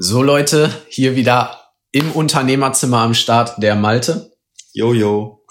[0.00, 4.30] So Leute, hier wieder im Unternehmerzimmer am Start der Malte.
[4.72, 5.44] Jojo.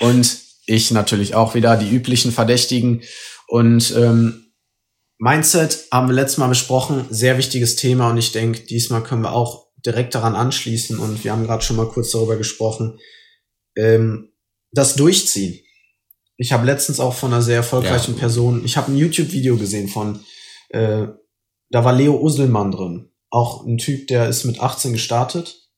[0.00, 3.02] Und ich natürlich auch wieder, die üblichen Verdächtigen.
[3.48, 4.54] Und ähm,
[5.18, 9.34] Mindset haben wir letztes Mal besprochen, sehr wichtiges Thema und ich denke, diesmal können wir
[9.34, 12.98] auch direkt daran anschließen und wir haben gerade schon mal kurz darüber gesprochen.
[13.76, 14.32] Ähm,
[14.70, 15.60] das Durchziehen.
[16.38, 18.20] Ich habe letztens auch von einer sehr erfolgreichen ja.
[18.20, 20.24] Person, ich habe ein YouTube-Video gesehen von,
[20.70, 21.08] äh,
[21.68, 23.11] da war Leo Uselmann drin.
[23.32, 25.70] Auch ein Typ, der ist mit 18 gestartet.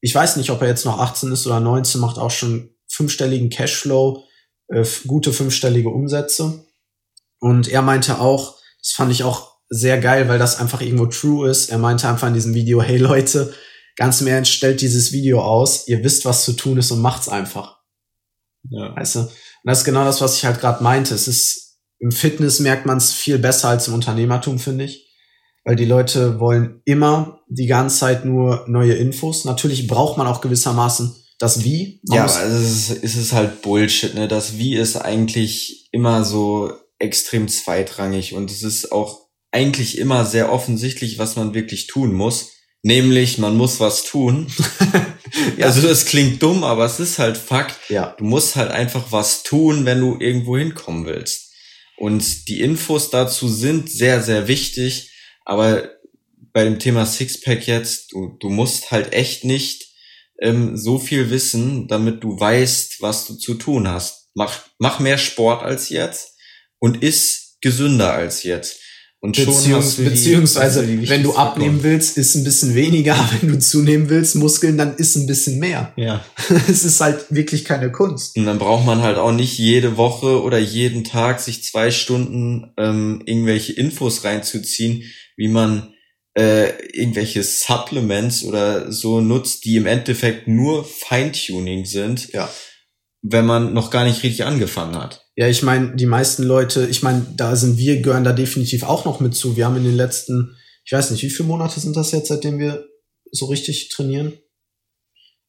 [0.00, 3.50] Ich weiß nicht, ob er jetzt noch 18 ist oder 19, macht auch schon fünfstelligen
[3.50, 4.24] Cashflow,
[4.68, 6.64] äh, gute fünfstellige Umsätze.
[7.40, 11.50] Und er meinte auch, das fand ich auch sehr geil, weil das einfach irgendwo true
[11.50, 11.68] ist.
[11.68, 13.52] Er meinte einfach in diesem Video, hey Leute,
[13.96, 17.28] ganz im Ernst, stellt dieses Video aus, ihr wisst, was zu tun ist und macht's
[17.28, 17.80] einfach.
[18.70, 18.94] Ja.
[18.94, 19.20] Weißt du?
[19.20, 19.30] Und
[19.64, 21.12] das ist genau das, was ich halt gerade meinte.
[21.12, 25.07] Es ist, im Fitness merkt man es viel besser als im Unternehmertum, finde ich.
[25.68, 29.44] Weil die Leute wollen immer die ganze Zeit nur neue Infos.
[29.44, 32.00] Natürlich braucht man auch gewissermaßen das Wie.
[32.08, 34.28] Man ja, aber es ist, es ist halt Bullshit, ne?
[34.28, 40.50] Das Wie ist eigentlich immer so extrem zweitrangig und es ist auch eigentlich immer sehr
[40.50, 42.52] offensichtlich, was man wirklich tun muss.
[42.82, 44.46] Nämlich, man muss was tun.
[45.58, 45.66] ja.
[45.66, 47.76] Also das klingt dumm, aber es ist halt Fakt.
[47.90, 48.14] Ja.
[48.16, 51.52] Du musst halt einfach was tun, wenn du irgendwo hinkommen willst.
[51.98, 55.10] Und die Infos dazu sind sehr, sehr wichtig.
[55.48, 55.88] Aber
[56.52, 59.86] bei dem Thema Sixpack jetzt, du, du musst halt echt nicht
[60.40, 64.28] ähm, so viel wissen, damit du weißt, was du zu tun hast.
[64.34, 66.34] Mach, mach mehr Sport als jetzt
[66.78, 68.78] und iss gesünder als jetzt.
[69.20, 73.16] Und Beziehungs die, beziehungsweise, die wenn du abnehmen willst, ist ein bisschen weniger.
[73.40, 75.92] Wenn du zunehmen willst, Muskeln, dann ist ein bisschen mehr.
[75.96, 76.24] Ja.
[76.68, 78.36] es ist halt wirklich keine Kunst.
[78.36, 82.72] Und dann braucht man halt auch nicht jede Woche oder jeden Tag sich zwei Stunden
[82.76, 85.02] ähm, irgendwelche Infos reinzuziehen,
[85.38, 85.94] wie man
[86.34, 92.32] äh, irgendwelche Supplements oder so nutzt, die im Endeffekt nur Feintuning sind.
[92.32, 92.50] Ja.
[93.22, 95.26] Wenn man noch gar nicht richtig angefangen hat.
[95.36, 99.04] Ja, ich meine, die meisten Leute, ich meine, da sind wir, gehören da definitiv auch
[99.04, 99.56] noch mit zu.
[99.56, 102.58] Wir haben in den letzten, ich weiß nicht, wie viele Monate sind das jetzt, seitdem
[102.58, 102.84] wir
[103.30, 104.38] so richtig trainieren?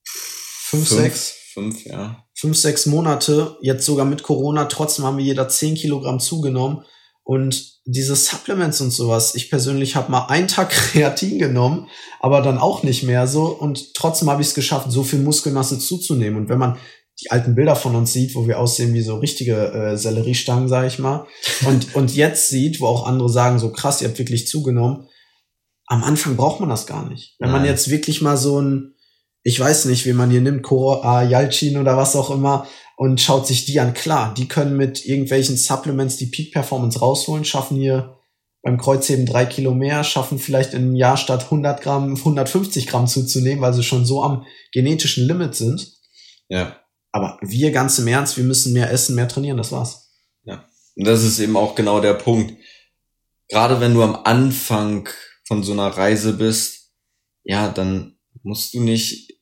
[0.04, 1.36] Fünf, fünf sechs?
[1.54, 2.24] Fünf, ja.
[2.36, 6.86] Fünf, sechs Monate, jetzt sogar mit Corona, trotzdem haben wir jeder zehn Kilogramm zugenommen.
[7.30, 11.88] Und diese Supplements und sowas, ich persönlich habe mal einen Tag Kreatin genommen,
[12.20, 13.46] aber dann auch nicht mehr so.
[13.46, 16.40] Und trotzdem habe ich es geschafft, so viel Muskelmasse zuzunehmen.
[16.40, 16.80] Und wenn man
[17.22, 20.88] die alten Bilder von uns sieht, wo wir aussehen wie so richtige äh, Selleriestangen, sag
[20.88, 21.28] ich mal,
[21.68, 25.08] und, und jetzt sieht, wo auch andere sagen, so krass, ihr habt wirklich zugenommen,
[25.86, 27.36] am Anfang braucht man das gar nicht.
[27.38, 27.62] Wenn Nein.
[27.62, 28.96] man jetzt wirklich mal so ein,
[29.44, 32.66] ich weiß nicht, wie man hier nimmt, Cora Yalcin oder was auch immer,
[33.00, 37.46] und schaut sich die an, klar, die können mit irgendwelchen Supplements die Peak Performance rausholen,
[37.46, 38.18] schaffen hier
[38.62, 43.62] beim Kreuzheben drei Kilo mehr, schaffen vielleicht im Jahr statt 100 Gramm 150 Gramm zuzunehmen,
[43.62, 45.94] weil sie schon so am genetischen Limit sind.
[46.50, 46.76] Ja.
[47.14, 50.12] Aber wir ganz im Ernst, wir müssen mehr essen, mehr trainieren, das war's.
[50.44, 50.68] Ja.
[50.98, 52.54] Und das ist eben auch genau der Punkt.
[53.48, 55.08] Gerade wenn du am Anfang
[55.46, 56.92] von so einer Reise bist,
[57.46, 59.39] ja, dann musst du nicht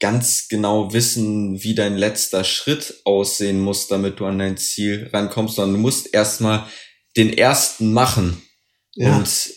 [0.00, 5.56] ganz genau wissen, wie dein letzter Schritt aussehen muss, damit du an dein Ziel rankommst,
[5.56, 6.66] sondern du musst erstmal
[7.16, 8.42] den ersten machen.
[8.94, 9.16] Ja.
[9.16, 9.50] Und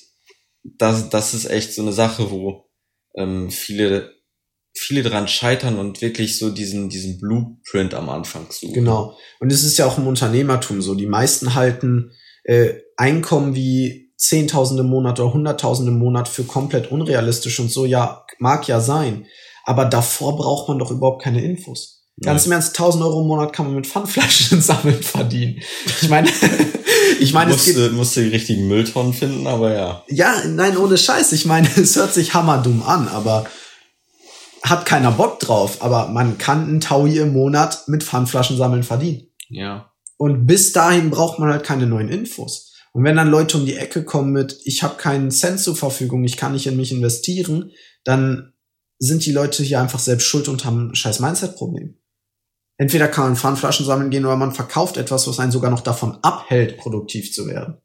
[0.63, 2.69] das, das ist echt so eine Sache, wo
[3.15, 4.21] ähm, viele
[4.73, 8.73] viele dran scheitern und wirklich so diesen, diesen Blueprint am Anfang suchen.
[8.73, 9.17] Genau.
[9.39, 10.95] Und es ist ja auch im Unternehmertum so.
[10.95, 12.11] Die meisten halten
[12.43, 17.85] äh, Einkommen wie Zehntausende im Monat oder Hunderttausende im Monat für komplett unrealistisch und so.
[17.85, 19.25] Ja, mag ja sein.
[19.63, 22.01] Aber davor braucht man doch überhaupt keine Infos.
[22.23, 25.61] Ganz im Ernst, 1000 Euro im Monat kann man mit Pfandflaschen sammeln verdienen.
[26.01, 26.29] Ich meine,
[27.19, 30.03] ich meine, es geht, musst du die richtigen Mülltonnen finden, aber ja.
[30.07, 31.31] Ja, nein, ohne Scheiß.
[31.31, 33.45] Ich meine, es hört sich hammerdumm an, aber
[34.61, 39.27] hat keiner Bock drauf, aber man kann einen Taui im Monat mit Pfandflaschen sammeln verdienen.
[39.49, 39.91] Ja.
[40.17, 42.71] Und bis dahin braucht man halt keine neuen Infos.
[42.93, 46.23] Und wenn dann Leute um die Ecke kommen mit, ich habe keinen Cent zur Verfügung,
[46.23, 47.71] ich kann nicht in mich investieren,
[48.03, 48.53] dann
[49.03, 51.97] sind die Leute hier einfach selbst schuld und haben ein scheiß Mindset-Problem.
[52.77, 56.17] Entweder kann man Pfandflaschen sammeln gehen oder man verkauft etwas, was einen sogar noch davon
[56.21, 57.77] abhält, produktiv zu werden.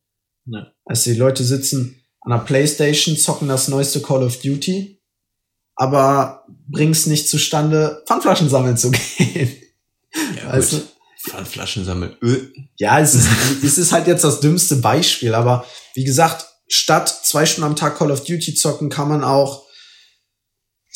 [0.46, 0.72] Ja.
[0.84, 4.96] Also die Leute sitzen an der Playstation, zocken das neueste Call of Duty
[5.76, 9.54] aber bring's nicht zustande, Pfandflaschen sammeln zu gehen.
[10.36, 10.80] Ja, also,
[11.28, 12.16] Pfandflaschen sammeln.
[12.22, 12.52] Öl.
[12.76, 13.28] Ja, es ist,
[13.62, 17.98] es ist halt jetzt das dümmste Beispiel, aber wie gesagt, statt zwei Stunden am Tag
[17.98, 19.65] Call of Duty zocken, kann man auch,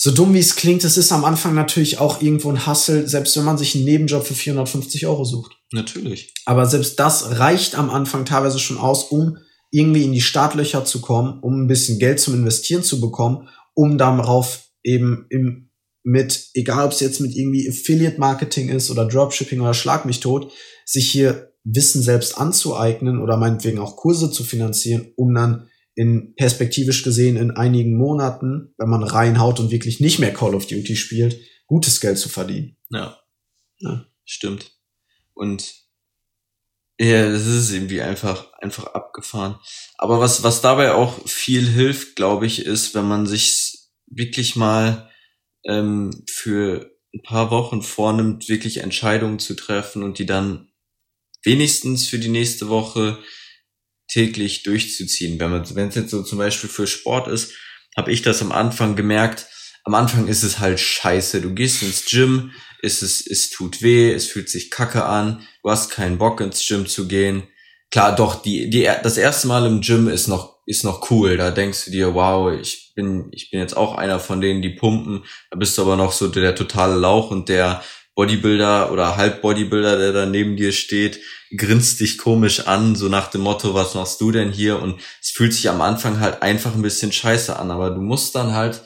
[0.02, 3.36] so dumm wie es klingt, es ist am Anfang natürlich auch irgendwo ein Hassel, selbst
[3.36, 5.58] wenn man sich einen Nebenjob für 450 Euro sucht.
[5.72, 6.32] Natürlich.
[6.46, 9.36] Aber selbst das reicht am Anfang teilweise schon aus, um
[9.70, 13.98] irgendwie in die Startlöcher zu kommen, um ein bisschen Geld zum Investieren zu bekommen, um
[13.98, 15.68] darauf eben im,
[16.02, 20.50] mit, egal ob es jetzt mit irgendwie Affiliate-Marketing ist oder Dropshipping oder Schlag mich tot,
[20.86, 27.02] sich hier Wissen selbst anzueignen oder meinetwegen auch Kurse zu finanzieren, um dann in perspektivisch
[27.02, 31.40] gesehen in einigen Monaten, wenn man reinhaut und wirklich nicht mehr Call of Duty spielt,
[31.66, 32.76] gutes Geld zu verdienen.
[32.90, 33.20] Ja.
[33.78, 34.06] ja.
[34.24, 34.72] Stimmt.
[35.34, 35.74] Und
[36.98, 39.58] ja, das ist irgendwie einfach, einfach abgefahren.
[39.96, 45.10] Aber was, was dabei auch viel hilft, glaube ich, ist, wenn man sich wirklich mal
[45.64, 50.70] ähm, für ein paar Wochen vornimmt, wirklich Entscheidungen zu treffen und die dann
[51.42, 53.18] wenigstens für die nächste Woche
[54.10, 55.38] täglich durchzuziehen.
[55.40, 57.52] Wenn man, wenn es jetzt so zum Beispiel für Sport ist,
[57.96, 59.46] habe ich das am Anfang gemerkt.
[59.84, 61.40] Am Anfang ist es halt scheiße.
[61.40, 62.52] Du gehst ins Gym,
[62.82, 66.66] ist es, es tut weh, es fühlt sich kacke an, du hast keinen Bock ins
[66.66, 67.44] Gym zu gehen.
[67.90, 71.36] Klar, doch, die, die, das erste Mal im Gym ist noch, ist noch cool.
[71.36, 74.70] Da denkst du dir, wow, ich bin, ich bin jetzt auch einer von denen, die
[74.70, 75.24] pumpen.
[75.50, 77.82] Da bist du aber noch so der totale Lauch und der
[78.14, 81.20] Bodybuilder oder Halb-Bodybuilder, der da neben dir steht,
[81.56, 84.80] grinst dich komisch an, so nach dem Motto, was machst du denn hier?
[84.80, 88.34] Und es fühlt sich am Anfang halt einfach ein bisschen scheiße an, aber du musst
[88.34, 88.82] dann halt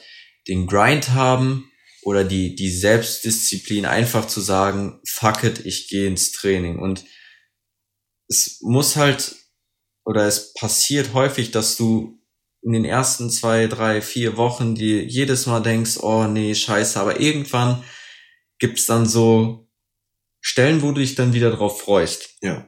[0.47, 1.71] den Grind haben,
[2.05, 6.79] oder die, die Selbstdisziplin, einfach zu sagen, fuck it, ich gehe ins Training.
[6.79, 7.05] Und
[8.29, 9.35] es muss halt,
[10.05, 12.20] oder es passiert häufig, dass du
[12.62, 17.20] in den ersten zwei, drei, vier Wochen dir jedes Mal denkst, oh nee, scheiße, aber
[17.20, 17.82] irgendwann
[18.65, 19.69] gibt's dann so
[20.41, 22.39] Stellen, wo du dich dann wieder drauf freust.
[22.41, 22.67] Ja.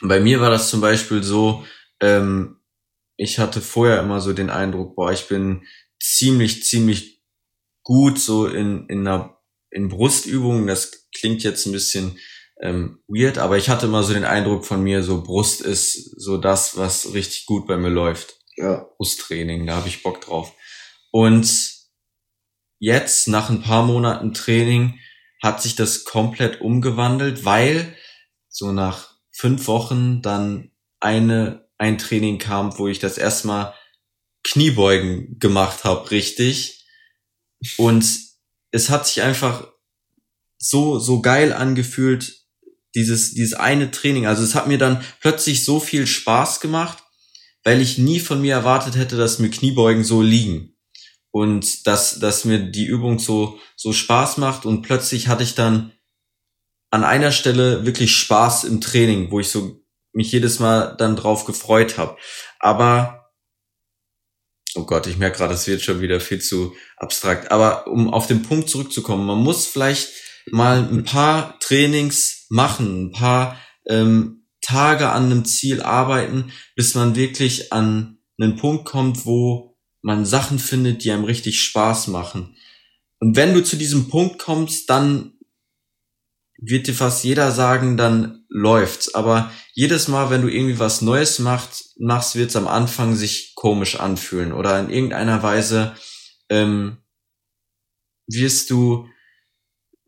[0.00, 1.66] Bei mir war das zum Beispiel so,
[2.00, 2.60] ähm,
[3.18, 5.66] ich hatte vorher immer so den Eindruck, boah, ich bin
[6.00, 7.22] ziemlich, ziemlich
[7.82, 9.38] gut so in, in einer
[9.70, 10.66] in Brustübungen.
[10.66, 12.18] Das klingt jetzt ein bisschen
[12.62, 16.38] ähm, weird, aber ich hatte immer so den Eindruck von mir, so Brust ist so
[16.38, 18.34] das, was richtig gut bei mir läuft.
[18.56, 18.86] Ja.
[18.96, 20.54] Brusttraining, da habe ich Bock drauf.
[21.10, 21.50] Und
[22.78, 24.98] jetzt, nach ein paar Monaten Training,
[25.42, 27.96] hat sich das komplett umgewandelt, weil
[28.48, 33.74] so nach fünf Wochen dann eine, ein Training kam, wo ich das erstmal
[34.44, 36.84] Kniebeugen gemacht habe, richtig.
[37.76, 38.04] Und
[38.70, 39.68] es hat sich einfach
[40.58, 42.46] so, so geil angefühlt,
[42.94, 44.26] dieses, dieses eine Training.
[44.26, 47.02] Also es hat mir dann plötzlich so viel Spaß gemacht,
[47.62, 50.77] weil ich nie von mir erwartet hätte, dass mir Kniebeugen so liegen.
[51.30, 54.64] Und dass, dass mir die Übung so, so Spaß macht.
[54.64, 55.92] Und plötzlich hatte ich dann
[56.90, 61.44] an einer Stelle wirklich Spaß im Training, wo ich so mich jedes Mal dann drauf
[61.44, 62.16] gefreut habe.
[62.58, 63.18] Aber
[64.74, 67.50] Oh Gott, ich merke gerade, es wird schon wieder viel zu abstrakt.
[67.50, 70.10] Aber um auf den Punkt zurückzukommen, man muss vielleicht
[70.50, 73.58] mal ein paar Trainings machen, ein paar
[73.88, 79.67] ähm, Tage an einem Ziel arbeiten, bis man wirklich an einen Punkt kommt, wo
[80.08, 82.56] man Sachen findet, die einem richtig Spaß machen.
[83.20, 85.34] Und wenn du zu diesem Punkt kommst, dann
[86.56, 89.14] wird dir fast jeder sagen, dann läuft's.
[89.14, 94.00] Aber jedes Mal, wenn du irgendwie was Neues machst, machst, wird's am Anfang sich komisch
[94.00, 95.94] anfühlen oder in irgendeiner Weise
[96.48, 96.96] ähm,
[98.28, 99.08] wirst du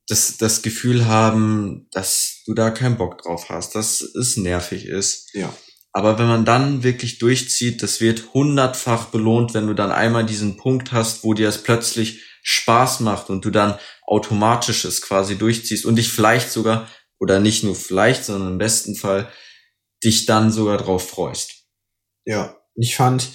[0.09, 5.35] das, das Gefühl haben, dass du da keinen Bock drauf hast, dass es nervig ist.
[5.35, 5.55] Ja.
[5.93, 10.57] Aber wenn man dann wirklich durchzieht, das wird hundertfach belohnt, wenn du dann einmal diesen
[10.57, 15.85] Punkt hast, wo dir es plötzlich Spaß macht und du dann automatisch es quasi durchziehst
[15.85, 16.89] und dich vielleicht sogar,
[17.19, 19.31] oder nicht nur vielleicht, sondern im besten Fall,
[20.03, 21.67] dich dann sogar drauf freust.
[22.25, 23.31] Ja, ich fand,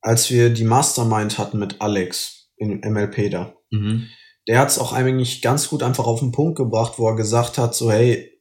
[0.00, 4.08] als wir die Mastermind hatten mit Alex in MLP da, mhm.
[4.46, 7.56] der hat es auch eigentlich ganz gut einfach auf den Punkt gebracht, wo er gesagt
[7.56, 8.39] hat, so hey,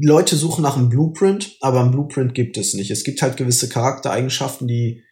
[0.00, 2.90] Leute suchen nach einem Blueprint, aber ein Blueprint gibt es nicht.
[2.90, 5.04] Es gibt halt gewisse Charaktereigenschaften, die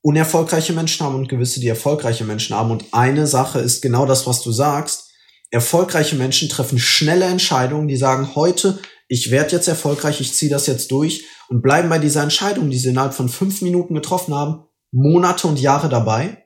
[0.00, 2.70] unerfolgreiche Menschen haben und gewisse, die erfolgreiche Menschen haben.
[2.70, 5.10] Und eine Sache ist genau das, was du sagst.
[5.50, 10.66] Erfolgreiche Menschen treffen schnelle Entscheidungen, die sagen, heute, ich werde jetzt erfolgreich, ich ziehe das
[10.66, 14.64] jetzt durch und bleiben bei dieser Entscheidung, die sie innerhalb von fünf Minuten getroffen haben,
[14.92, 16.44] Monate und Jahre dabei.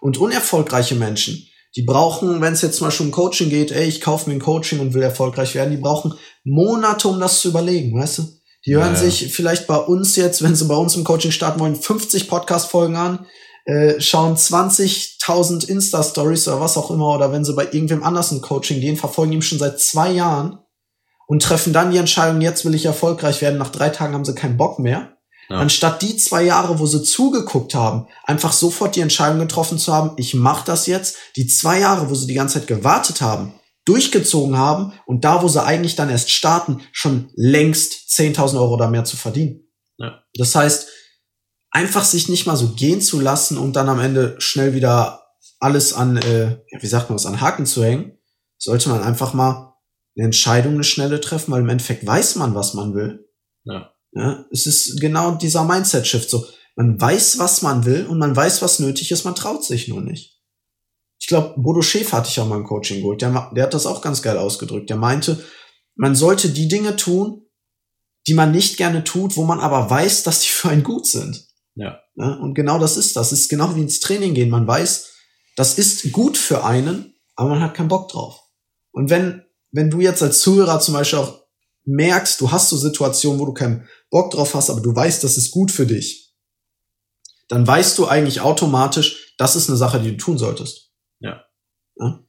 [0.00, 1.46] Und unerfolgreiche Menschen,
[1.76, 4.40] die brauchen, wenn es jetzt mal schon um Coaching geht, ey, ich kaufe mir ein
[4.40, 8.22] Coaching und will erfolgreich werden, die brauchen Monate, um das zu überlegen, weißt du?
[8.66, 9.04] Die hören naja.
[9.04, 12.96] sich vielleicht bei uns jetzt, wenn sie bei uns im Coaching starten wollen, 50 Podcast-Folgen
[12.96, 13.26] an,
[13.64, 18.42] äh, schauen 20.000 Insta-Stories oder was auch immer, oder wenn sie bei irgendwem anders ein
[18.42, 20.58] Coaching gehen, verfolgen ihn schon seit zwei Jahren
[21.26, 23.58] und treffen dann die Entscheidung, jetzt will ich erfolgreich werden.
[23.58, 25.16] Nach drei Tagen haben sie keinen Bock mehr.
[25.50, 25.56] Ja.
[25.56, 30.12] Anstatt die zwei Jahre, wo sie zugeguckt haben, einfach sofort die Entscheidung getroffen zu haben,
[30.16, 31.16] ich mache das jetzt.
[31.34, 33.54] Die zwei Jahre, wo sie die ganze Zeit gewartet haben,
[33.84, 38.88] durchgezogen haben und da, wo sie eigentlich dann erst starten, schon längst 10.000 Euro oder
[38.88, 39.68] mehr zu verdienen.
[39.98, 40.22] Ja.
[40.34, 40.88] Das heißt,
[41.72, 45.24] einfach sich nicht mal so gehen zu lassen und dann am Ende schnell wieder
[45.58, 48.16] alles an, äh, ja, wie sagt man das, an Haken zu hängen,
[48.56, 49.74] sollte man einfach mal
[50.16, 53.28] eine Entscheidung, eine schnelle treffen, weil im Endeffekt weiß man, was man will.
[53.64, 53.92] Ja.
[54.12, 56.46] Ja es ist genau dieser Mindset-Shift so.
[56.76, 60.00] Man weiß, was man will und man weiß, was nötig ist, man traut sich nur
[60.00, 60.40] nicht.
[61.20, 63.20] Ich glaube, Bodo Schäfer hatte ich auch mal im Coaching geholt.
[63.20, 64.88] Der, der hat das auch ganz geil ausgedrückt.
[64.88, 65.44] Der meinte,
[65.94, 67.42] man sollte die Dinge tun,
[68.26, 71.46] die man nicht gerne tut, wo man aber weiß, dass die für einen gut sind.
[71.74, 72.00] Ja.
[72.16, 72.34] ja.
[72.34, 73.32] Und genau das ist das.
[73.32, 74.50] Es ist genau wie ins Training gehen.
[74.50, 75.12] Man weiß,
[75.56, 78.40] das ist gut für einen, aber man hat keinen Bock drauf.
[78.92, 81.42] Und wenn, wenn du jetzt als Zuhörer zum Beispiel auch
[81.84, 85.36] merkst, du hast so Situationen, wo du keinen Bock drauf hast, aber du weißt, das
[85.36, 86.34] ist gut für dich,
[87.48, 90.92] dann weißt du eigentlich automatisch, das ist eine Sache, die du tun solltest.
[91.18, 91.44] Ja.
[91.96, 92.24] ja?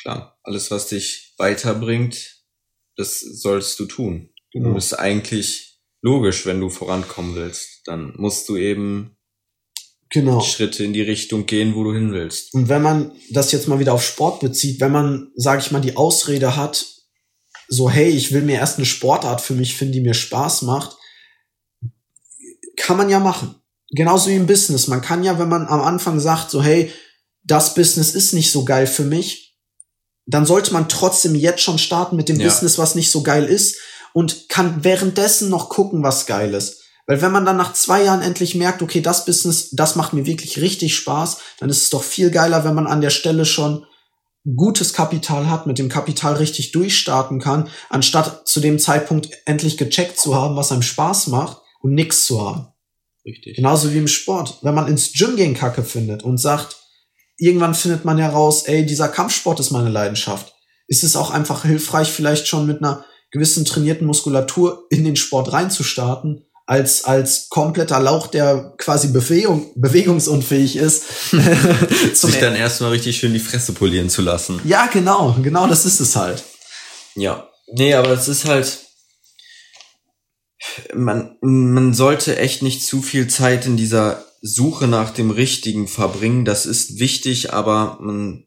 [0.00, 2.44] Klar, alles, was dich weiterbringt,
[2.96, 4.30] das sollst du tun.
[4.52, 4.74] Genau.
[4.74, 7.82] Das ist eigentlich logisch, wenn du vorankommen willst.
[7.86, 9.16] Dann musst du eben
[10.10, 10.40] genau.
[10.40, 12.52] Schritte in die Richtung gehen, wo du hin willst.
[12.54, 15.80] Und wenn man das jetzt mal wieder auf Sport bezieht, wenn man, sag ich mal,
[15.80, 16.84] die Ausrede hat,
[17.70, 20.96] so, hey, ich will mir erst eine Sportart für mich finden, die mir Spaß macht,
[22.76, 23.54] kann man ja machen.
[23.92, 24.88] Genauso wie im Business.
[24.88, 26.92] Man kann ja, wenn man am Anfang sagt, so, hey,
[27.44, 29.56] das Business ist nicht so geil für mich,
[30.26, 32.46] dann sollte man trotzdem jetzt schon starten mit dem ja.
[32.46, 33.76] Business, was nicht so geil ist
[34.12, 36.82] und kann währenddessen noch gucken, was geil ist.
[37.06, 40.26] Weil wenn man dann nach zwei Jahren endlich merkt, okay, das Business, das macht mir
[40.26, 43.86] wirklich richtig Spaß, dann ist es doch viel geiler, wenn man an der Stelle schon
[44.44, 50.18] gutes Kapital hat, mit dem Kapital richtig durchstarten kann, anstatt zu dem Zeitpunkt endlich gecheckt
[50.18, 52.68] zu haben, was einem Spaß macht und nichts zu haben.
[53.24, 53.56] Richtig.
[53.56, 54.58] Genauso wie im Sport.
[54.62, 56.78] Wenn man ins Gym gehen Kacke findet und sagt,
[57.36, 60.54] irgendwann findet man heraus, ey, dieser Kampfsport ist meine Leidenschaft,
[60.86, 65.52] ist es auch einfach hilfreich, vielleicht schon mit einer gewissen trainierten Muskulatur in den Sport
[65.52, 71.02] reinzustarten, als, als kompletter Lauch, der quasi Bewegung, bewegungsunfähig ist.
[72.14, 74.60] Sich dann erstmal richtig schön die Fresse polieren zu lassen.
[74.64, 76.44] Ja, genau, genau das ist es halt.
[77.16, 77.50] Ja.
[77.72, 78.86] Nee, aber es ist halt,
[80.94, 86.44] man, man sollte echt nicht zu viel Zeit in dieser Suche nach dem Richtigen verbringen.
[86.44, 88.46] Das ist wichtig, aber man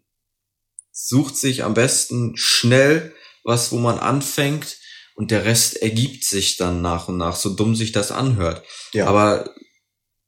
[0.93, 3.13] sucht sich am besten schnell
[3.43, 4.77] was, wo man anfängt
[5.15, 8.63] und der Rest ergibt sich dann nach und nach, so dumm sich das anhört.
[8.93, 9.07] Ja.
[9.07, 9.53] Aber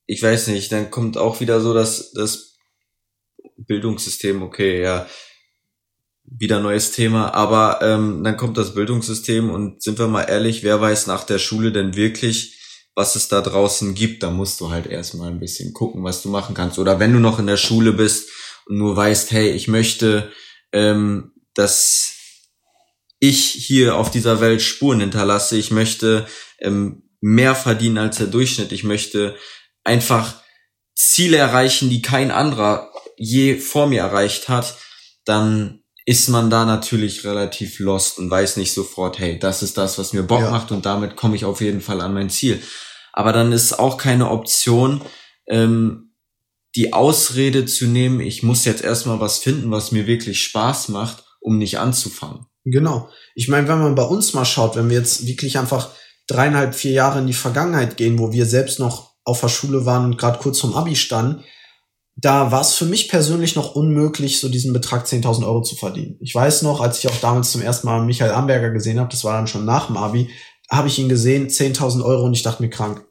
[0.05, 2.57] ich weiß nicht, dann kommt auch wieder so das, das
[3.57, 5.07] Bildungssystem, okay, ja,
[6.23, 10.81] wieder neues Thema, aber ähm, dann kommt das Bildungssystem und sind wir mal ehrlich, wer
[10.81, 12.59] weiß nach der Schule denn wirklich,
[12.95, 16.29] was es da draußen gibt, da musst du halt erstmal ein bisschen gucken, was du
[16.29, 16.79] machen kannst.
[16.79, 18.29] Oder wenn du noch in der Schule bist
[18.65, 20.31] und nur weißt, hey, ich möchte,
[20.71, 22.15] ähm, dass
[23.19, 25.57] ich hier auf dieser Welt Spuren hinterlasse.
[25.57, 26.27] Ich möchte
[26.59, 28.71] ähm, mehr verdienen als der Durchschnitt.
[28.71, 29.35] Ich möchte
[29.83, 30.41] einfach
[30.95, 34.77] Ziele erreichen, die kein anderer je vor mir erreicht hat.
[35.25, 39.97] Dann ist man da natürlich relativ lost und weiß nicht sofort, hey, das ist das,
[39.97, 40.51] was mir Bock ja.
[40.51, 42.61] macht und damit komme ich auf jeden Fall an mein Ziel.
[43.11, 45.01] Aber dann ist auch keine Option,
[45.47, 46.13] ähm,
[46.75, 51.23] die Ausrede zu nehmen, ich muss jetzt erstmal was finden, was mir wirklich Spaß macht,
[51.39, 52.45] um nicht anzufangen.
[52.65, 53.09] Genau.
[53.35, 55.91] Ich meine, wenn man bei uns mal schaut, wenn wir jetzt wirklich einfach
[56.27, 60.05] dreieinhalb, vier Jahre in die Vergangenheit gehen, wo wir selbst noch auf der Schule waren
[60.05, 61.43] und gerade kurz vom Abi standen,
[62.17, 66.17] da war es für mich persönlich noch unmöglich, so diesen Betrag 10.000 Euro zu verdienen.
[66.21, 69.23] Ich weiß noch, als ich auch damals zum ersten Mal Michael Amberger gesehen habe, das
[69.23, 70.29] war dann schon nach dem Abi,
[70.71, 73.05] habe ich ihn gesehen, 10.000 Euro und ich dachte mir krank.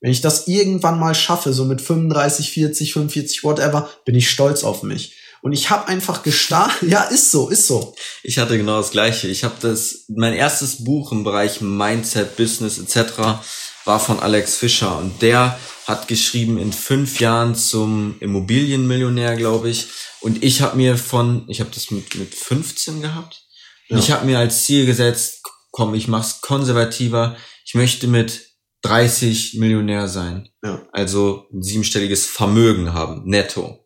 [0.00, 4.64] Wenn ich das irgendwann mal schaffe, so mit 35, 40, 45, whatever, bin ich stolz
[4.64, 5.16] auf mich.
[5.42, 6.88] Und ich habe einfach gestartet.
[6.88, 7.94] Ja, ist so, ist so.
[8.22, 9.26] Ich hatte genau das gleiche.
[9.26, 13.42] Ich habe das, mein erstes Buch im Bereich Mindset, Business etc.
[13.84, 15.58] war von Alex Fischer und der
[15.88, 19.88] hat geschrieben in fünf Jahren zum Immobilienmillionär, glaube ich.
[20.20, 23.42] Und ich habe mir von, ich habe das mit mit 15 gehabt.
[23.88, 23.98] Ja.
[23.98, 27.36] ich habe mir als Ziel gesetzt, komm, ich mach's konservativer.
[27.64, 30.48] Ich möchte mit 30 Millionär sein.
[30.62, 30.86] Ja.
[30.92, 33.81] Also ein siebenstelliges Vermögen haben, netto.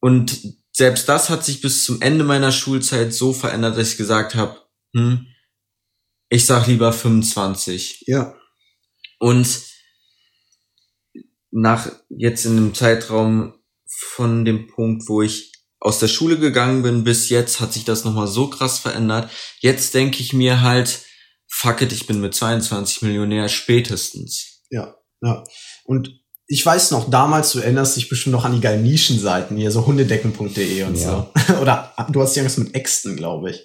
[0.00, 4.34] Und selbst das hat sich bis zum Ende meiner Schulzeit so verändert, dass ich gesagt
[4.34, 4.60] habe,
[4.94, 5.26] hm,
[6.28, 8.04] ich sag lieber 25.
[8.06, 8.34] Ja.
[9.18, 9.62] Und
[11.50, 13.54] nach jetzt in einem Zeitraum
[13.86, 18.04] von dem Punkt, wo ich aus der Schule gegangen bin, bis jetzt hat sich das
[18.04, 19.30] nochmal so krass verändert.
[19.60, 21.00] Jetzt denke ich mir halt,
[21.46, 24.64] fuck it, ich bin mit 22 Millionär spätestens.
[24.70, 25.44] Ja, ja.
[25.84, 29.70] Und ich weiß noch, damals, du erinnerst dich bestimmt noch an die geilen Nischenseiten hier,
[29.70, 31.26] so hundedecken.de und ja.
[31.46, 31.54] so.
[31.60, 33.62] Oder du hast irgendwas mit Äxten, glaube ich.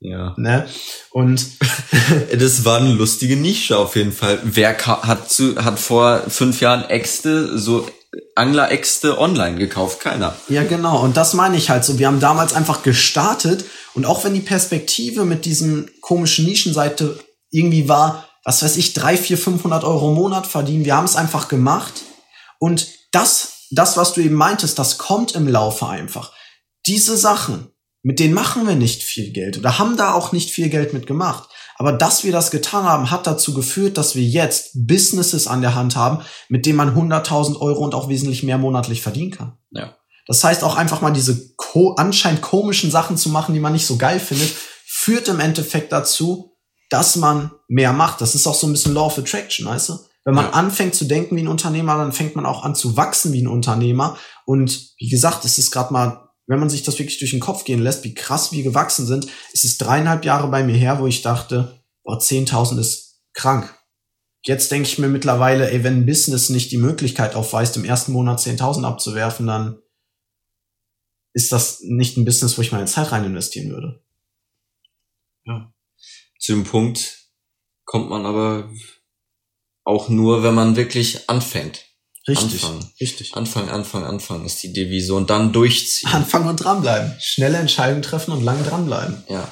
[0.00, 0.34] Ja.
[0.36, 0.66] Ne?
[1.10, 1.44] Und
[2.38, 4.40] das war eine lustige Nische auf jeden Fall.
[4.42, 7.88] Wer hat zu, hat vor fünf Jahren Äxte, so
[8.34, 10.00] Angler-Äxte online gekauft?
[10.00, 10.36] Keiner.
[10.48, 11.02] Ja, genau.
[11.02, 11.98] Und das meine ich halt so.
[11.98, 17.18] Wir haben damals einfach gestartet und auch wenn die Perspektive mit diesem komischen Nischenseite
[17.50, 21.16] irgendwie war, was weiß ich, drei, vier, 500 Euro im Monat verdienen, wir haben es
[21.16, 21.92] einfach gemacht.
[22.58, 26.32] Und das, das, was du eben meintest, das kommt im Laufe einfach.
[26.86, 27.68] Diese Sachen,
[28.02, 31.06] mit denen machen wir nicht viel Geld oder haben da auch nicht viel Geld mit
[31.06, 31.48] gemacht.
[31.76, 35.76] Aber dass wir das getan haben, hat dazu geführt, dass wir jetzt Businesses an der
[35.76, 39.58] Hand haben, mit denen man 100.000 Euro und auch wesentlich mehr monatlich verdienen kann.
[39.70, 39.96] Ja.
[40.26, 43.86] Das heißt auch einfach mal diese ko anscheinend komischen Sachen zu machen, die man nicht
[43.86, 44.50] so geil findet,
[44.86, 46.56] führt im Endeffekt dazu,
[46.90, 48.20] dass man mehr macht.
[48.20, 49.98] Das ist auch so ein bisschen Law of Attraction, weißt du?
[50.28, 50.50] Wenn man ja.
[50.50, 53.48] anfängt zu denken wie ein Unternehmer, dann fängt man auch an zu wachsen wie ein
[53.48, 54.18] Unternehmer.
[54.44, 57.64] Und wie gesagt, es ist gerade mal wenn man sich das wirklich durch den Kopf
[57.64, 61.06] gehen lässt, wie krass wir gewachsen sind, ist es dreieinhalb Jahre bei mir her, wo
[61.06, 63.78] ich dachte, boah, 10.000 ist krank.
[64.42, 68.12] Jetzt denke ich mir mittlerweile, ey, wenn ein Business nicht die Möglichkeit aufweist, im ersten
[68.12, 69.78] Monat 10.000 abzuwerfen, dann
[71.34, 74.02] ist das nicht ein Business, wo ich meine Zeit rein investieren würde.
[75.44, 75.70] Ja.
[76.38, 77.28] Zu dem Punkt
[77.84, 78.70] kommt man aber
[79.88, 81.86] auch nur, wenn man wirklich anfängt.
[82.28, 82.92] Richtig, anfangen.
[83.00, 83.34] richtig.
[83.34, 86.10] Anfangen, anfangen, anfangen ist die Devise und dann durchziehen.
[86.12, 87.14] Anfangen und dranbleiben.
[87.18, 89.24] Schnelle Entscheidungen treffen und lang dranbleiben.
[89.30, 89.50] Ja.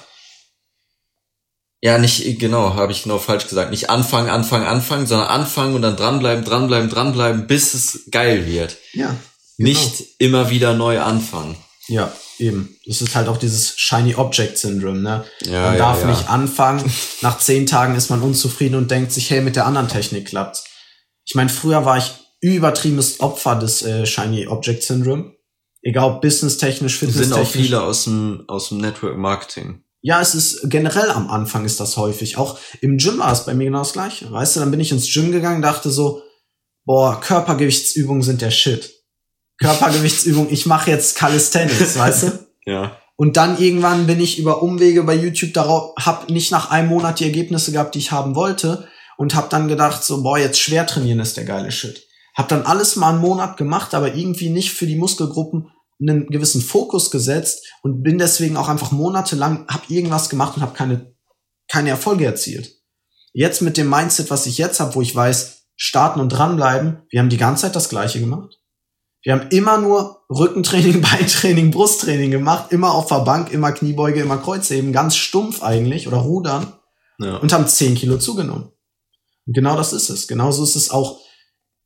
[1.81, 3.71] Ja, nicht, genau, habe ich genau falsch gesagt.
[3.71, 8.77] Nicht anfangen, anfangen, anfangen, sondern anfangen und dann dranbleiben, dranbleiben, dranbleiben, bis es geil wird.
[8.93, 9.17] Ja.
[9.57, 9.71] Genau.
[9.71, 11.57] Nicht immer wieder neu anfangen.
[11.89, 12.77] Ja, eben.
[12.87, 15.25] Das ist halt auch dieses Shiny Object Syndrome, ne?
[15.45, 16.09] Ja, man ja, darf ja.
[16.09, 16.91] nicht anfangen.
[17.23, 20.65] Nach zehn Tagen ist man unzufrieden und denkt sich, hey, mit der anderen Technik klappt's.
[21.25, 25.35] Ich meine, früher war ich übertriebenes Opfer des äh, Shiny Object Syndrome.
[25.83, 27.37] Egal ob businesstechnisch, fitnesstechnisch.
[27.37, 29.85] Sind auch viele aus dem, aus dem Network Marketing.
[30.03, 32.37] Ja, es ist generell am Anfang ist das häufig.
[32.37, 34.31] Auch im Gym war es bei mir genau das gleiche.
[34.31, 36.23] Weißt du, dann bin ich ins Gym gegangen, dachte so,
[36.85, 38.96] boah, Körpergewichtsübungen sind der Shit.
[39.59, 42.33] Körpergewichtsübungen, ich mache jetzt Calisthenics, weißt du?
[42.69, 42.97] Ja.
[43.15, 47.21] Und dann irgendwann bin ich über Umwege bei YouTube darauf, hab nicht nach einem Monat
[47.21, 50.85] die Ergebnisse gehabt, die ich haben wollte und hab dann gedacht so, boah, jetzt schwer
[50.85, 52.07] trainieren ist der geile Shit.
[52.35, 56.61] Hab dann alles mal einen Monat gemacht, aber irgendwie nicht für die Muskelgruppen einen gewissen
[56.61, 61.15] Fokus gesetzt und bin deswegen auch einfach monatelang, hab irgendwas gemacht und hab keine,
[61.71, 62.83] keine Erfolge erzielt.
[63.33, 67.21] Jetzt mit dem Mindset, was ich jetzt habe, wo ich weiß, starten und dranbleiben, wir
[67.21, 68.59] haben die ganze Zeit das Gleiche gemacht.
[69.27, 74.39] Wir haben immer nur Rückentraining, Beintraining, Brusttraining gemacht, immer auf der Bank, immer Kniebeuge, immer
[74.39, 76.73] Kreuzheben, ganz stumpf eigentlich oder Rudern
[77.19, 77.39] Ja.
[77.39, 78.71] und haben 10 Kilo zugenommen.
[79.47, 80.29] Und genau das ist es.
[80.29, 81.21] Genauso ist es auch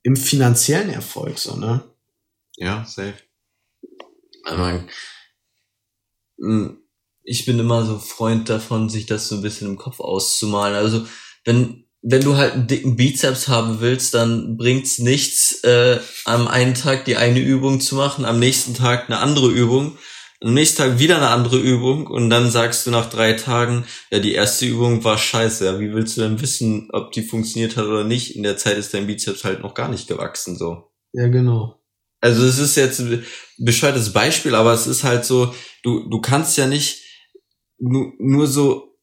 [0.03, 1.83] im finanziellen Erfolg so, ne?
[2.57, 3.15] Ja, safe.
[3.81, 4.91] Ich mein,
[6.37, 6.75] mh,
[7.23, 10.77] ich bin immer so Freund davon, sich das so ein bisschen im Kopf auszumalen.
[10.77, 11.07] Also,
[11.47, 16.75] wenn, wenn du halt einen dicken Bizeps haben willst, dann bringt's nichts, äh, am einen
[16.75, 19.99] Tag die eine Übung zu machen, am nächsten Tag eine andere Übung,
[20.41, 24.19] am nächsten Tag wieder eine andere Übung und dann sagst du nach drei Tagen, ja,
[24.19, 25.67] die erste Übung war scheiße.
[25.67, 28.35] Ja, wie willst du denn wissen, ob die funktioniert hat oder nicht?
[28.35, 30.91] In der Zeit ist dein Bizeps halt noch gar nicht gewachsen, so.
[31.13, 31.83] Ja, genau.
[32.23, 33.25] Also es ist jetzt ein
[33.59, 37.03] bescheuertes Beispiel, aber es ist halt so, du, du kannst ja nicht
[37.79, 38.99] nur, nur so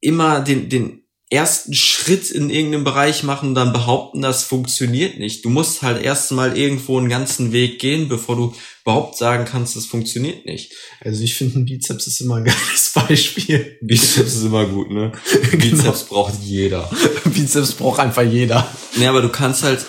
[0.00, 1.01] immer den, den
[1.32, 5.44] ersten Schritt in irgendeinem Bereich machen und dann behaupten, das funktioniert nicht.
[5.44, 9.74] Du musst halt erst mal irgendwo einen ganzen Weg gehen, bevor du überhaupt sagen kannst,
[9.74, 10.72] das funktioniert nicht.
[11.00, 13.78] Also ich finde, ein Bizeps ist immer ein geiles Beispiel.
[13.80, 15.12] Bizeps ist immer gut, ne?
[15.52, 16.90] Bizeps braucht jeder.
[17.24, 18.68] Bizeps braucht einfach jeder.
[18.96, 19.86] Nee, aber du kannst halt,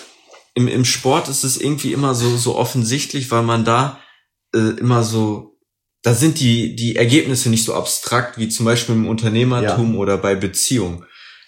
[0.56, 4.00] im, im Sport ist es irgendwie immer so, so offensichtlich, weil man da
[4.56, 5.58] äh, immer so,
[6.04, 10.36] da sind die, die Ergebnisse nicht so abstrakt wie zum Beispiel im Unternehmertum oder bei
[10.36, 11.04] Beziehungen.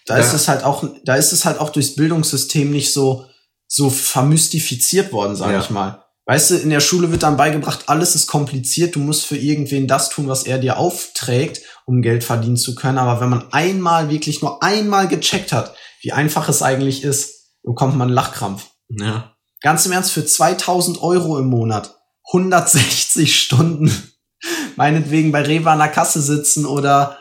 [0.06, 3.26] Da ist es halt auch, da ist es halt auch durchs Bildungssystem nicht so,
[3.68, 5.60] so vermystifiziert worden, sage Ja.
[5.60, 6.04] ich mal.
[6.28, 9.88] Weißt du, in der Schule wird dann beigebracht, alles ist kompliziert, du musst für irgendwen
[9.88, 12.98] das tun, was er dir aufträgt, um Geld verdienen zu können.
[12.98, 17.96] Aber wenn man einmal, wirklich nur einmal gecheckt hat, wie einfach es eigentlich ist, bekommt
[17.96, 18.66] man einen Lachkrampf.
[18.90, 19.36] Ja.
[19.62, 21.96] Ganz im Ernst, für 2000 Euro im Monat,
[22.32, 23.92] 160 Stunden,
[24.76, 27.18] meinetwegen bei Rewe an der Kasse sitzen oder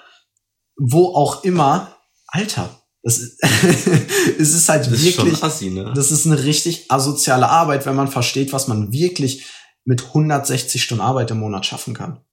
[0.77, 1.94] wo auch immer.
[2.35, 3.41] Alter, das ist,
[4.41, 5.93] es ist halt Das ist wirklich, schon assi, ne?
[5.95, 9.47] das ist eine richtig asoziale Arbeit, wenn man versteht, was man wirklich
[9.85, 12.25] mit 160 Stunden Arbeit im Monat schaffen kann.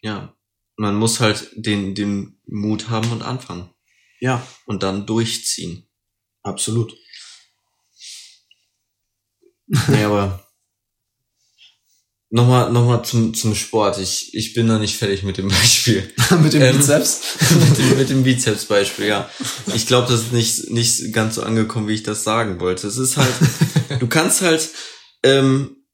[0.00, 0.32] Ja.
[0.78, 3.68] Man muss halt den, den Mut haben und anfangen.
[4.20, 5.86] Ja, Und dann durchziehen.
[6.42, 6.96] absolut.
[9.66, 10.45] Nee, aber.
[12.36, 13.98] Nochmal, nochmal zum, zum Sport.
[13.98, 16.12] Ich, ich bin noch nicht fertig mit dem Beispiel.
[16.42, 17.22] mit dem ähm, Bizeps?
[17.50, 19.30] mit dem, mit dem Bizeps-Beispiel, ja.
[19.74, 22.88] Ich glaube, das ist nicht, nicht ganz so angekommen, wie ich das sagen wollte.
[22.88, 23.32] Es ist halt,
[24.00, 24.68] du kannst halt
[25.22, 25.86] ähm,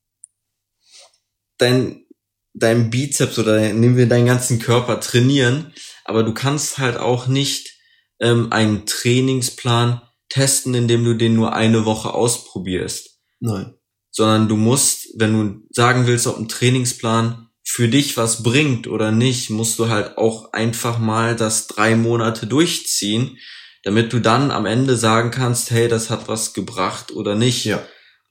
[1.58, 2.06] dein,
[2.54, 5.72] dein Bizeps oder nehmen wir deinen ganzen Körper trainieren,
[6.04, 7.78] aber du kannst halt auch nicht
[8.18, 13.20] ähm, einen Trainingsplan testen, indem du den nur eine Woche ausprobierst.
[13.38, 13.76] Nein
[14.12, 19.12] sondern du musst, wenn du sagen willst, ob ein Trainingsplan für dich was bringt oder
[19.12, 23.38] nicht, musst du halt auch einfach mal das drei Monate durchziehen,
[23.84, 27.64] damit du dann am Ende sagen kannst, hey, das hat was gebracht oder nicht.
[27.64, 27.84] Ja.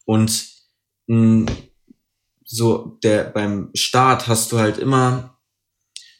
[0.05, 0.47] Und
[1.07, 1.51] mh,
[2.43, 5.39] so der beim Start hast du halt immer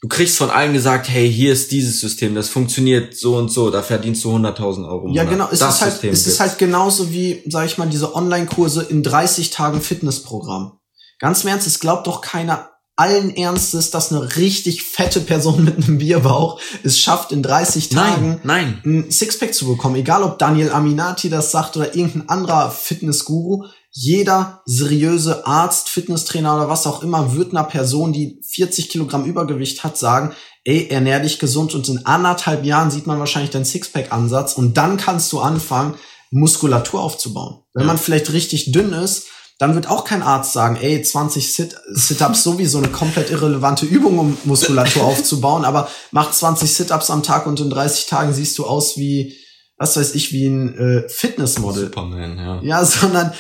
[0.02, 3.70] du kriegst von allen gesagt, hey, hier ist dieses System, das funktioniert so und so,
[3.70, 5.10] da verdienst du 100.000 Euro.
[5.14, 5.48] Ja, genau.
[5.52, 8.84] Es das ist halt, System es ist halt genauso wie, sag ich mal, diese Online-Kurse
[8.84, 10.80] in 30 Tagen Fitnessprogramm.
[11.20, 15.78] Ganz im Ernst, es glaubt doch keiner allen Ernstes, dass eine richtig fette Person mit
[15.78, 19.06] einem Bierbauch es schafft, in 30 Tagen nein, nein.
[19.06, 19.96] ein Sixpack zu bekommen.
[19.96, 26.70] Egal, ob Daniel Aminati das sagt oder irgendein anderer Fitnessguru jeder seriöse Arzt, Fitnesstrainer oder
[26.70, 31.40] was auch immer wird einer Person, die 40 Kilogramm Übergewicht hat, sagen, ey, ernähr dich
[31.40, 35.96] gesund und in anderthalb Jahren sieht man wahrscheinlich deinen Sixpack-Ansatz und dann kannst du anfangen,
[36.30, 37.64] Muskulatur aufzubauen.
[37.74, 37.88] Wenn ja.
[37.88, 39.28] man vielleicht richtig dünn ist,
[39.60, 44.38] dann wird auch kein Arzt sagen, ey, 20 Sit-Ups sowieso eine komplett irrelevante Übung, um
[44.46, 48.98] Muskulatur aufzubauen, aber mach 20 Sit-Ups am Tag und in 30 Tagen siehst du aus
[48.98, 49.38] wie,
[49.78, 51.86] was weiß ich, wie ein äh, Fitnessmodel.
[51.86, 52.62] Superman, ja.
[52.64, 53.34] Ja, sondern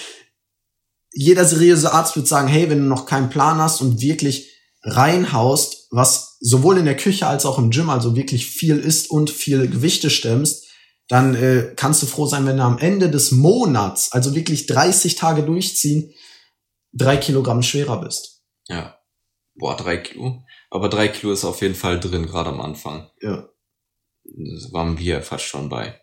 [1.11, 4.49] jeder seriöse Arzt wird sagen, hey, wenn du noch keinen Plan hast und wirklich
[4.83, 9.29] reinhaust, was sowohl in der Küche als auch im Gym, also wirklich viel isst und
[9.29, 10.67] viel Gewichte stemmst,
[11.07, 15.15] dann äh, kannst du froh sein, wenn du am Ende des Monats, also wirklich 30
[15.15, 16.13] Tage durchziehen,
[16.93, 18.41] drei Kilogramm schwerer bist.
[18.67, 18.97] Ja.
[19.55, 20.45] Boah, drei Kilo.
[20.69, 23.09] Aber drei Kilo ist auf jeden Fall drin, gerade am Anfang.
[23.21, 23.49] Ja.
[24.23, 26.00] Das waren wir fast schon bei.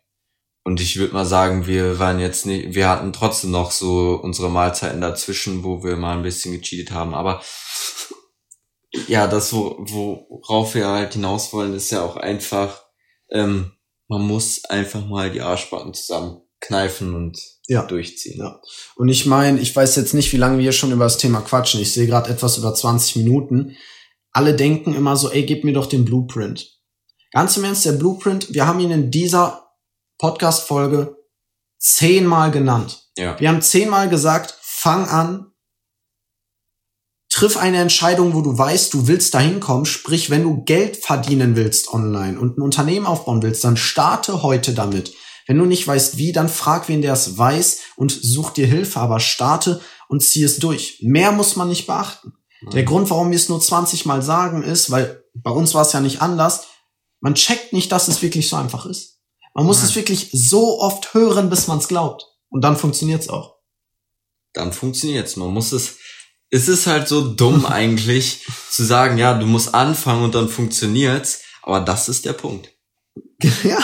[0.64, 4.51] Und ich würde mal sagen, wir waren jetzt nicht, wir hatten trotzdem noch so unsere
[4.51, 7.14] Mahlzeiten dazwischen, wo wir mal ein bisschen gecheatet haben.
[7.14, 7.42] Aber
[9.07, 12.83] ja, das, wo, worauf wir halt hinaus wollen, ist ja auch einfach,
[13.31, 13.73] ähm,
[14.09, 17.85] man muss einfach mal die Arschbacken zusammen kneifen und ja.
[17.85, 18.40] durchziehen.
[18.40, 18.61] Ja.
[18.97, 21.81] Und ich meine, ich weiß jetzt nicht, wie lange wir schon über das Thema quatschen.
[21.81, 23.77] Ich sehe gerade etwas über 20 Minuten.
[24.33, 26.79] Alle denken immer so, ey, gib mir doch den Blueprint.
[27.33, 29.67] Ganz im Ernst, der Blueprint, wir haben ihn in dieser
[30.18, 31.16] Podcast-Folge
[31.78, 33.11] zehnmal genannt.
[33.16, 33.38] Ja.
[33.40, 35.52] Wir haben zehnmal gesagt, fang an,
[37.31, 39.87] triff eine Entscheidung, wo du weißt, du willst dahin kommen.
[39.87, 44.74] Sprich, wenn du Geld verdienen willst online und ein Unternehmen aufbauen willst, dann starte heute
[44.74, 45.14] damit.
[45.46, 49.00] Wenn du nicht weißt wie, dann frag wen, der es weiß und such dir Hilfe,
[49.00, 50.98] aber starte und zieh es durch.
[51.02, 52.35] Mehr muss man nicht beachten.
[52.61, 52.70] Mhm.
[52.70, 55.92] Der Grund, warum wir es nur 20 Mal sagen, ist, weil bei uns war es
[55.92, 56.66] ja nicht anders.
[57.20, 59.17] Man checkt nicht, dass es wirklich so einfach ist.
[59.59, 62.25] Man muss es wirklich so oft hören, bis man es glaubt.
[62.49, 63.57] Und dann funktioniert's auch.
[64.53, 65.35] Dann funktioniert's.
[65.35, 65.97] Man muss es.
[66.49, 71.42] Es ist halt so dumm eigentlich zu sagen, ja, du musst anfangen und dann funktioniert's.
[71.62, 72.73] Aber das ist der Punkt.
[73.64, 73.83] ja,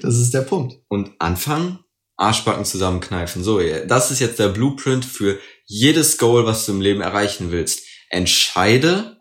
[0.00, 0.78] das ist der Punkt.
[0.88, 1.80] Und anfangen,
[2.16, 3.44] Arschbacken zusammenkneifen.
[3.44, 7.84] So, das ist jetzt der Blueprint für jedes Goal, was du im Leben erreichen willst.
[8.08, 9.20] Entscheide,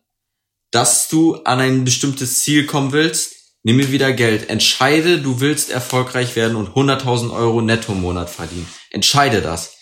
[0.72, 4.50] dass du an ein bestimmtes Ziel kommen willst Nimm mir wieder Geld.
[4.50, 8.68] Entscheide, du willst erfolgreich werden und 100.000 Euro netto im Monat verdienen.
[8.90, 9.74] Entscheide das.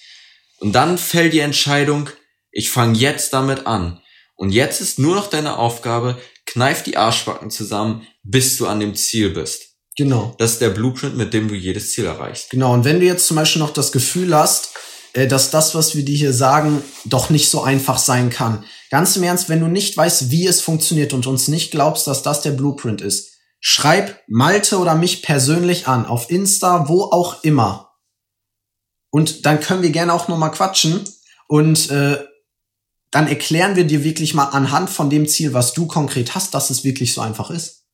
[0.60, 2.10] Und dann fällt die Entscheidung,
[2.52, 4.02] ich fange jetzt damit an.
[4.36, 8.96] Und jetzt ist nur noch deine Aufgabe, kneif die Arschbacken zusammen, bis du an dem
[8.96, 9.76] Ziel bist.
[9.96, 10.36] Genau.
[10.38, 12.50] Das ist der Blueprint, mit dem du jedes Ziel erreichst.
[12.50, 12.74] Genau.
[12.74, 14.70] Und wenn du jetzt zum Beispiel noch das Gefühl hast,
[15.14, 18.64] äh, dass das, was wir dir hier sagen, doch nicht so einfach sein kann.
[18.92, 22.22] Ganz im Ernst, wenn du nicht weißt, wie es funktioniert und uns nicht glaubst, dass
[22.22, 27.96] das der Blueprint ist, Schreib Malte oder mich persönlich an, auf Insta, wo auch immer.
[29.10, 31.08] Und dann können wir gerne auch nochmal quatschen
[31.48, 32.24] und äh,
[33.12, 36.70] dann erklären wir dir wirklich mal anhand von dem Ziel, was du konkret hast, dass
[36.70, 37.88] es wirklich so einfach ist.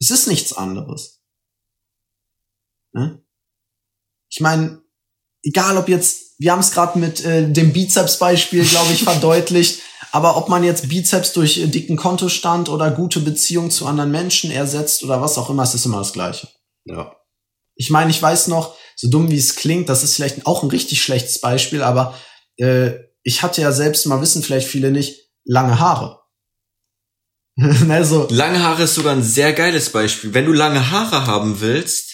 [0.00, 1.22] Es ist nichts anderes.
[2.92, 3.22] Ne?
[4.30, 4.82] Ich meine,
[5.42, 9.80] egal ob jetzt, wir haben es gerade mit äh, dem Bizeps-Beispiel, glaube ich, verdeutlicht.
[10.12, 14.50] Aber ob man jetzt Bizeps durch äh, dicken Kontostand oder gute Beziehung zu anderen Menschen
[14.50, 16.48] ersetzt oder was auch immer, es ist immer das Gleiche.
[16.84, 17.14] Ja.
[17.74, 20.70] Ich meine, ich weiß noch, so dumm wie es klingt, das ist vielleicht auch ein
[20.70, 22.18] richtig schlechtes Beispiel, aber
[22.56, 26.20] äh, ich hatte ja selbst mal wissen vielleicht viele nicht lange Haare.
[27.88, 30.32] also, lange Haare ist sogar ein sehr geiles Beispiel.
[30.34, 32.07] Wenn du lange Haare haben willst,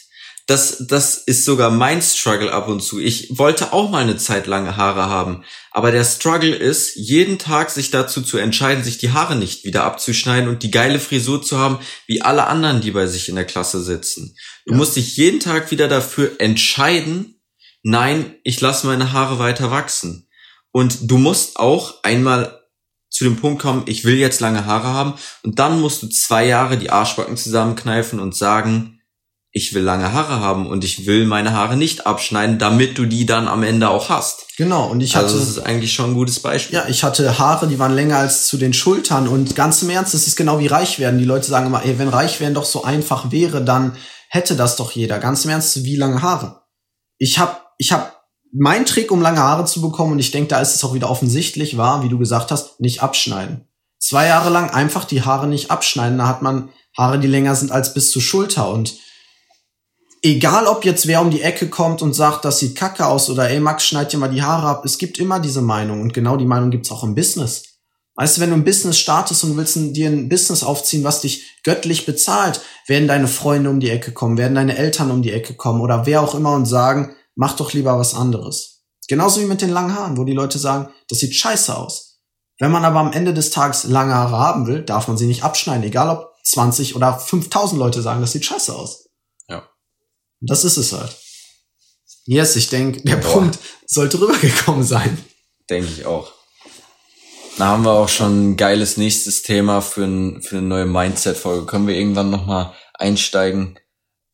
[0.46, 3.00] Das, das ist sogar mein Struggle ab und zu.
[3.00, 5.42] Ich wollte auch mal eine Zeit lange Haare haben.
[5.70, 9.84] Aber der Struggle ist, jeden Tag sich dazu zu entscheiden, sich die Haare nicht wieder
[9.84, 13.46] abzuschneiden und die geile Frisur zu haben, wie alle anderen, die bei sich in der
[13.46, 14.36] Klasse sitzen.
[14.66, 14.76] Du ja.
[14.76, 17.40] musst dich jeden Tag wieder dafür entscheiden,
[17.82, 20.28] nein, ich lasse meine Haare weiter wachsen.
[20.72, 22.60] Und du musst auch einmal
[23.08, 26.44] zu dem Punkt kommen, ich will jetzt lange Haare haben und dann musst du zwei
[26.46, 28.93] Jahre die Arschbacken zusammenkneifen und sagen,
[29.56, 33.24] ich will lange Haare haben und ich will meine Haare nicht abschneiden, damit du die
[33.24, 34.46] dann am Ende auch hast.
[34.56, 35.38] Genau, und ich also hatte.
[35.38, 36.74] Also, das ist eigentlich schon ein gutes Beispiel.
[36.74, 40.12] Ja, ich hatte Haare, die waren länger als zu den Schultern und ganz im Ernst,
[40.12, 41.20] das ist genau wie reich werden.
[41.20, 43.96] Die Leute sagen immer, ey, wenn reich werden doch so einfach wäre, dann
[44.28, 45.20] hätte das doch jeder.
[45.20, 46.62] Ganz im Ernst, wie lange Haare?
[47.18, 50.60] Ich hab, ich hab mein Trick, um lange Haare zu bekommen, und ich denke, da
[50.60, 53.68] ist es auch wieder offensichtlich, war, wie du gesagt hast, nicht abschneiden.
[54.00, 56.18] Zwei Jahre lang einfach die Haare nicht abschneiden.
[56.18, 58.68] Da hat man Haare, die länger sind als bis zur Schulter.
[58.68, 58.96] Und
[60.24, 63.48] egal, ob jetzt wer um die Ecke kommt und sagt, das sieht kacke aus oder
[63.48, 64.84] ey, Max, schneid dir mal die Haare ab.
[64.84, 66.00] Es gibt immer diese Meinung.
[66.00, 67.64] Und genau die Meinung gibt's auch im Business.
[68.16, 71.60] Weißt du, wenn du ein Business startest und willst dir ein Business aufziehen, was dich
[71.62, 75.54] göttlich bezahlt, werden deine Freunde um die Ecke kommen, werden deine Eltern um die Ecke
[75.54, 78.84] kommen oder wer auch immer und sagen, mach doch lieber was anderes.
[79.08, 82.20] Genauso wie mit den langen Haaren, wo die Leute sagen, das sieht scheiße aus.
[82.60, 85.42] Wenn man aber am Ende des Tages lange Haare haben will, darf man sie nicht
[85.42, 89.03] abschneiden, egal ob 20 oder 5000 Leute sagen, das sieht scheiße aus.
[90.44, 90.54] Ja.
[90.54, 91.14] Das ist es halt.
[92.26, 93.32] Yes, ich denke, der Boah.
[93.32, 95.18] Punkt sollte rübergekommen sein.
[95.68, 96.32] Denke ich auch.
[97.58, 101.66] Da haben wir auch schon ein geiles nächstes Thema für, ein, für eine neue Mindset-Folge.
[101.66, 103.78] Können wir irgendwann nochmal einsteigen?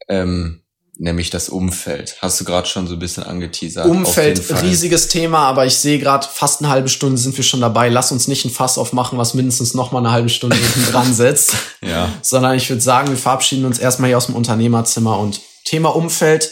[0.09, 0.63] Ähm,
[0.97, 2.17] nämlich das Umfeld.
[2.21, 3.87] Hast du gerade schon so ein bisschen angeteasert.
[3.87, 7.89] Umfeld, riesiges Thema, aber ich sehe gerade, fast eine halbe Stunde sind wir schon dabei.
[7.89, 10.57] Lass uns nicht ein Fass aufmachen, was mindestens noch mal eine halbe Stunde
[10.91, 11.55] dran setzt.
[11.83, 12.11] ja.
[12.23, 16.51] Sondern ich würde sagen, wir verabschieden uns erstmal hier aus dem Unternehmerzimmer und Thema Umfeld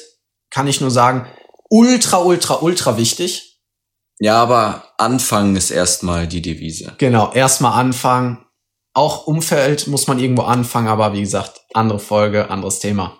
[0.48, 1.26] kann ich nur sagen,
[1.68, 3.60] ultra, ultra, ultra wichtig.
[4.20, 6.94] Ja, aber anfangen ist erstmal die Devise.
[6.98, 8.46] Genau, erstmal anfangen.
[8.94, 13.17] Auch Umfeld muss man irgendwo anfangen, aber wie gesagt, andere Folge, anderes Thema.